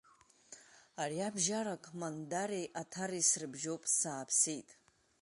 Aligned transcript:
Ариабжьарак 1.01 1.83
Мандареи 1.99 2.67
Аҭареи 2.81 3.27
срыбжьоуп, 3.29 3.83
сааԥсеит! 3.97 4.69